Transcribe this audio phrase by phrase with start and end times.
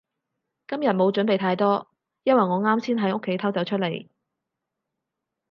[0.67, 1.87] 今日冇準備太多，
[2.23, 4.07] 因為我啱先喺屋企偷走出嚟